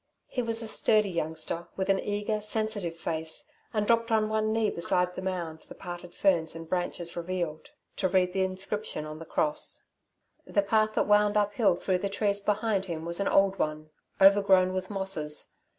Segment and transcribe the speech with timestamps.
[0.25, 4.71] He was a sturdy youngster, with an eager, sensitive face, and dropped on one knee
[4.71, 9.27] beside the mound the parted ferns and branches revealed, to read the inscription on the
[9.27, 9.81] cross.
[10.47, 14.73] The path that wound uphill through the trees behind him was an old one, overgrown
[14.73, 15.53] with mosses.